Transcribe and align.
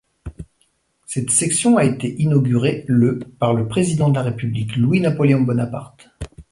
Cette 1.05 1.29
section 1.29 1.77
a 1.77 1.83
été 1.83 2.19
inaugurée 2.19 2.85
le 2.87 3.19
par 3.19 3.53
le 3.53 3.67
Président 3.67 4.09
de 4.09 4.15
la 4.15 4.23
République 4.23 4.75
Louis-Napoléon 4.75 5.41
Bonaparte. 5.41 6.09